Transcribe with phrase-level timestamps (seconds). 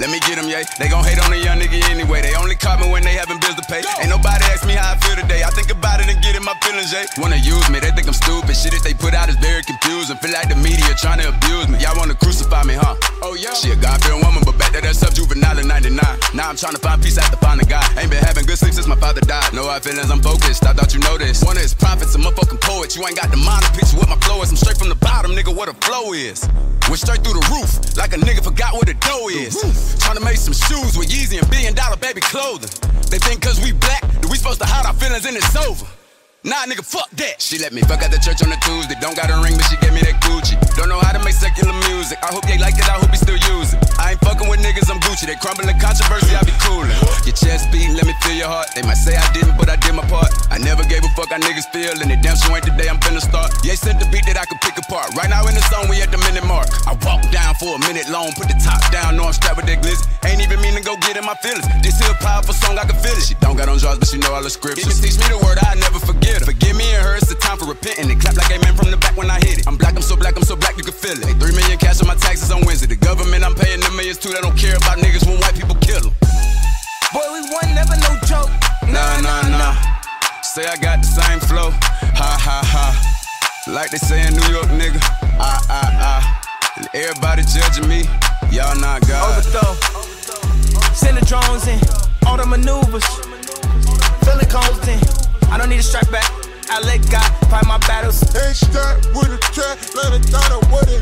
[0.00, 0.64] Let me get them, yeah.
[0.80, 2.24] They gon' hate on a young nigga anyway.
[2.24, 3.84] They only caught me when they having bills to pay.
[4.00, 5.44] Ain't nobody ask me how I feel today.
[5.44, 7.04] I think about it and get in my feelings, yeah.
[7.20, 8.56] Wanna use me, they think I'm stupid.
[8.56, 10.16] Shit that they put out is very confusing.
[10.24, 11.76] Feel like the media trying to abuse me.
[11.84, 12.96] Y'all wanna crucify me, huh?
[13.20, 13.52] Oh, yeah.
[13.52, 16.00] She a God-fearing woman, but back there, that's up juvenile in 99.
[16.32, 17.84] Now I'm trying to find peace after finding God.
[18.00, 19.52] Ain't been having good sleep since my father died.
[19.52, 20.64] No hard feelings, I'm focused.
[20.64, 21.44] I thought you know this.
[21.44, 22.96] One of his prophets, a motherfucking poet.
[22.96, 23.36] You ain't got the
[26.00, 26.48] flow is.
[26.88, 29.54] Went straight through the roof, like a nigga forgot what a dough is.
[30.00, 32.70] Trying to make some shoes with Yeezy and billion dollar baby clothing.
[33.10, 35.86] They think cause we black, that we supposed to hide our feelings and it's over.
[36.42, 37.36] Nah, nigga, fuck that.
[37.36, 38.96] She let me fuck at the church on the Tuesday.
[38.96, 40.56] Don't got a ring, but she gave me that Gucci.
[40.72, 42.16] Don't know how to make secular music.
[42.24, 43.78] I hope they like it, I hope you still use it.
[44.00, 44.39] I ain't fucking with niggas, I'm
[45.20, 45.26] Gucci.
[45.26, 46.90] They crumbling controversy, I be coolin'.
[47.24, 48.68] Your chest beat, let me feel your heart.
[48.74, 50.32] They might say I didn't, but I did my part.
[50.50, 52.88] I never gave a fuck how niggas feel, and it damn sure ain't the day
[52.88, 53.52] I'm finna start.
[53.64, 55.12] Yeah, sent the beat that I could pick apart.
[55.16, 56.68] Right now in the zone, we at the minute mark.
[56.86, 59.66] I walk down for a minute long, put the top down, know I'm strapped with
[59.66, 60.02] that glitz.
[60.24, 61.66] Ain't even mean to go get in my feelings.
[61.82, 63.24] This here powerful song, I can feel it.
[63.24, 64.88] She don't got on drugs, but she know all the scriptures.
[64.88, 66.46] Even teach me the word, I never forget her.
[66.48, 68.10] Forgive me and her, it's the time for repenting.
[68.10, 69.68] It clap like amen from the back when I hit it.
[69.68, 71.28] I'm black, I'm so black, I'm so black, you can feel it.
[71.38, 72.88] Three million cash on my taxes on Wednesday.
[72.88, 72.99] The
[74.14, 74.32] government, I'm paying them millions too.
[74.32, 76.14] They don't care about niggas when white people kill them.
[77.12, 78.50] Boy, we won, never no joke.
[78.88, 79.74] Nah, nah, nah.
[80.42, 81.70] Say I got the same flow.
[81.70, 83.72] Ha, ha, ha.
[83.72, 84.98] Like they say in New York, nigga.
[85.38, 86.88] Ah, ah, ah.
[86.94, 88.04] Everybody judging me.
[88.50, 89.44] Y'all not God.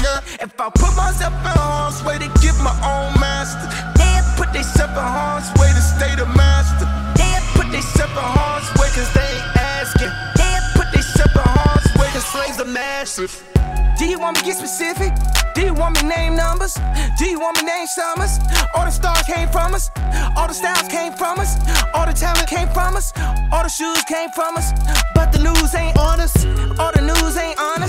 [0.00, 0.24] Got.
[0.40, 3.66] If I put myself in harm's way to get my own master,
[3.98, 6.86] they put themselves in harm's way to stay the master.
[7.18, 10.12] They put themselves in harm's way cause they ain't asking.
[10.38, 13.32] They put themselves in harm's way cause slaves are massive.
[13.98, 15.12] Do you want me to get specific?
[15.54, 16.74] Do you want me name numbers?
[17.18, 18.38] Do you want me name summers?
[18.74, 19.90] All the stars came from us.
[20.36, 21.56] All the styles came from us.
[21.94, 23.12] All the talent came from us.
[23.52, 24.72] All the shoes came from us.
[25.14, 26.46] But the news ain't honest.
[26.80, 27.60] All the news ain't honest.
[27.60, 27.81] All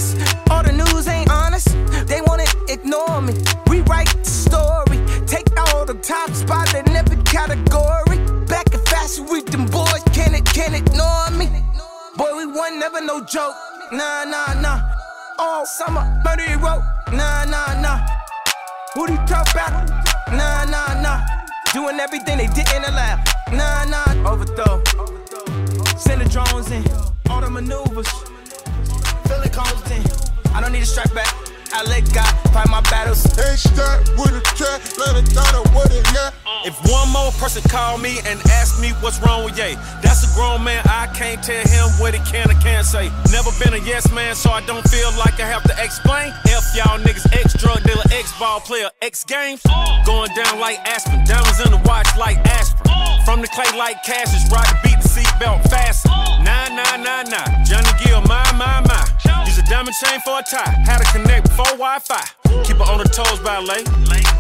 [12.93, 13.55] never no joke.
[13.91, 14.81] Nah, nah, nah.
[15.39, 16.83] All summer, murder wrote.
[17.11, 17.99] Nah, nah, nah.
[18.93, 19.89] Who you talk about?
[20.31, 21.21] Nah, nah, nah.
[21.73, 23.23] Doing everything they didn't allow.
[23.51, 24.31] Nah, nah.
[24.31, 24.81] Overthrow.
[25.97, 26.83] Send the drones in.
[27.29, 28.07] All the maneuvers.
[29.27, 30.05] Feeling constant.
[30.53, 31.42] I don't need a strap back.
[31.73, 33.25] I let God fight my battles.
[33.33, 36.33] Ain't start with a track, let it down what it got.
[36.69, 39.73] If one more person call me and ask me what's wrong with Ye,
[40.05, 40.85] that's a grown man.
[40.85, 43.09] I can't tell him what he can or can't say.
[43.33, 46.29] Never been a yes man, so I don't feel like I have to explain.
[46.45, 49.61] F y'all niggas, ex drug dealer, ex ball player, ex games.
[50.05, 52.93] Going down like Aspen, diamonds in the watch like aspirin.
[53.25, 56.05] From the clay like Cassius, the beat the seatbelt fast.
[56.05, 57.63] Nah, nah, nah, nah.
[57.65, 59.12] Johnny Gill, my, my, my.
[59.63, 60.75] A diamond chain for a tie.
[60.85, 62.19] How to connect before Wi Fi.
[62.63, 63.83] Keep it on the toes, ballet.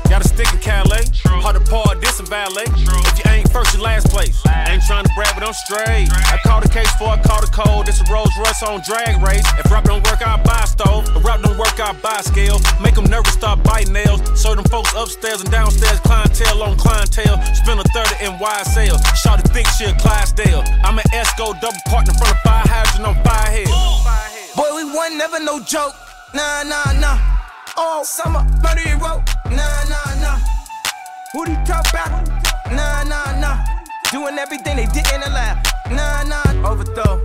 [0.09, 1.07] Got a stick in Calais.
[1.41, 2.67] Hard to par this and valet.
[2.67, 4.35] If you ain't first, you last place.
[4.67, 6.11] Ain't trying to brag, but I'm straight.
[6.11, 7.85] I call the case for I call the code.
[7.85, 9.45] This a Rolls Royce on drag race.
[9.59, 11.07] If rap don't work, I buy stove.
[11.15, 12.59] If rap don't work, I buy scale.
[12.81, 14.21] Make them nervous, start biting nails.
[14.39, 17.41] So them folks upstairs and downstairs, clientele on clientele.
[17.55, 19.01] Spend a 30 in wide sales.
[19.23, 20.63] Shot to think she a Clydesdale.
[20.83, 24.32] I'm an Esco double partner from the fire hydrant on fire head.
[24.55, 25.95] Boy, we won, never no joke.
[26.33, 27.17] Nah, nah, nah.
[27.75, 29.23] All summer, murder he wrote.
[29.49, 30.39] Nah, nah, nah.
[31.33, 32.27] Who do you talk about?
[32.71, 33.63] Nah, nah, nah.
[34.11, 35.59] Doing everything they didn't allow.
[35.89, 36.69] Nah, nah.
[36.69, 37.21] Overthrow.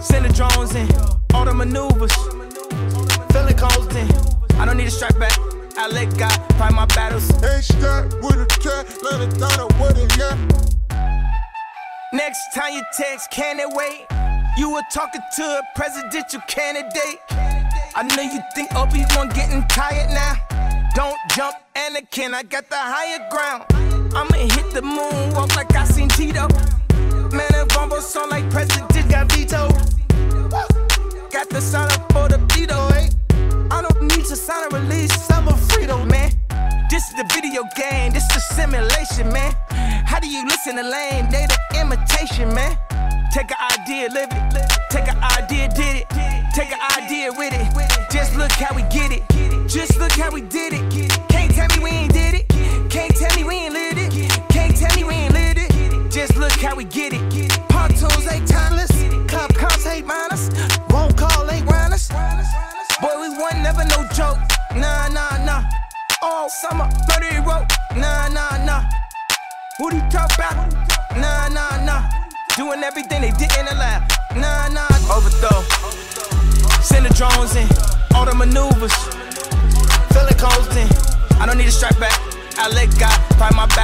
[0.00, 0.88] Send the drones in.
[1.34, 2.12] All the maneuvers.
[3.32, 4.10] Feeling constant.
[4.54, 5.38] I don't need a strap back.
[5.76, 7.30] I let God fight my battles.
[7.44, 10.36] Ain't start with a track, let it down it got.
[12.12, 14.17] Next time you text, can it wait?
[14.58, 17.20] You were talking to a presidential candidate.
[17.30, 20.34] I know you think Obi-Wan getting tired now.
[20.96, 23.66] Don't jump, Anakin, I got the higher ground.
[24.16, 26.48] I'ma hit the moon, walk like I seen Tito.
[27.30, 29.68] Man, a bumble song like President got veto.
[31.30, 33.10] Got the sign up for the veto, eh?
[33.70, 36.32] I don't need to sign a release, I'm a Frito, man.
[36.90, 39.54] This is the video game, this is simulation, man.
[40.04, 41.30] How do you listen to lame?
[41.30, 42.76] They the imitation, man.
[43.32, 44.70] Take an idea, live it.
[44.90, 46.08] Take an idea, did it.
[46.54, 48.10] Take an idea with it.
[48.10, 49.22] Just look how we get it.
[49.68, 51.28] Just look how we did it.
[51.28, 52.48] Can't tell me we ain't did it.
[52.90, 54.48] Can't tell me we ain't lit it.
[54.48, 56.10] Can't tell me we ain't lit it.
[56.10, 57.68] Just look how we get it.
[57.68, 58.90] Pontoons ain't timeless.
[59.30, 60.50] Cop cops hate minus.
[60.88, 62.08] Won't call ain't runners.
[62.08, 64.38] Boy, we won, never no joke.
[64.74, 65.64] Nah, nah, nah.
[66.22, 67.68] All summer, 30 rope.
[67.94, 68.84] Nah, nah, nah.
[69.76, 70.72] Who do you talk about?
[71.14, 71.67] Nah, nah.
[72.58, 74.02] Doing everything they did in the lab.
[74.34, 75.14] Nah, nah.
[75.14, 75.62] Overthrow.
[76.82, 77.68] Send the drones in.
[78.16, 78.92] All the maneuvers.
[80.10, 80.34] Feeling
[80.74, 80.88] in.
[81.38, 82.18] I don't need a strap back.
[82.58, 83.77] I let God fight my battles.